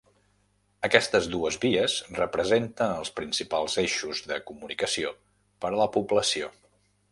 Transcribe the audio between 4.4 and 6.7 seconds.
comunicació per a la població.